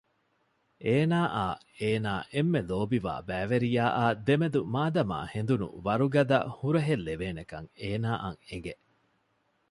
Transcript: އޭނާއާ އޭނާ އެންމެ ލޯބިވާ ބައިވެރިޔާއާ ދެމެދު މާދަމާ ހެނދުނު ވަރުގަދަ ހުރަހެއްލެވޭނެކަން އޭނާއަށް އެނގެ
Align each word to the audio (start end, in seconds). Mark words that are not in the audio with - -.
އޭނާއާ 0.83 1.45
އޭނާ 1.79 2.11
އެންމެ 2.33 2.61
ލޯބިވާ 2.69 3.13
ބައިވެރިޔާއާ 3.27 4.05
ދެމެދު 4.27 4.59
މާދަމާ 4.73 5.17
ހެނދުނު 5.33 5.67
ވަރުގަދަ 5.85 6.39
ހުރަހެއްލެވޭނެކަން 6.57 7.67
އޭނާއަށް 7.79 8.39
އެނގެ 8.49 8.73